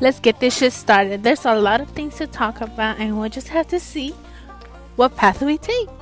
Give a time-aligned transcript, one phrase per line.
[0.00, 1.22] let's get this shit started.
[1.22, 4.14] There's a lot of things to talk about, and we'll just have to see
[4.96, 5.97] what path we take.